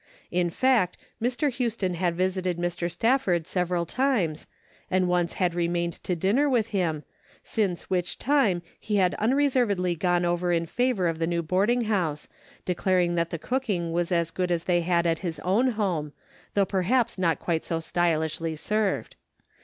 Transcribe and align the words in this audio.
In 0.31 0.49
fact, 0.49 0.97
Mr. 1.21 1.51
Houston 1.51 1.93
had 1.93 2.15
visited 2.15 2.57
Mr. 2.57 2.89
Stafford 2.89 3.45
several 3.45 3.85
times, 3.85 4.47
and 4.89 5.07
once 5.07 5.33
had 5.33 5.53
remained 5.53 5.93
to 6.03 6.15
dinner 6.15 6.49
with 6.49 6.69
him, 6.69 7.03
since 7.43 7.87
which 7.87 8.17
time 8.17 8.63
he 8.79 8.95
had 8.95 9.13
unreservedly 9.19 9.93
gone 9.93 10.25
over 10.25 10.51
in 10.51 10.65
favor 10.65 11.07
of 11.07 11.19
the 11.19 11.27
new 11.27 11.43
boarding 11.43 11.81
house, 11.81 12.27
declaring 12.65 13.13
that 13.13 13.29
the 13.29 13.37
cooking 13.37 13.91
was 13.91 14.11
as 14.11 14.31
good 14.31 14.49
as 14.49 14.63
they 14.63 14.81
had 14.81 15.05
at 15.05 15.19
his 15.19 15.39
own 15.41 15.67
home, 15.73 16.13
though 16.55 16.65
perhaps 16.65 17.19
not 17.19 17.37
quite 17.37 17.63
so 17.63 17.79
stylishly 17.79 18.55
served. 18.55 19.15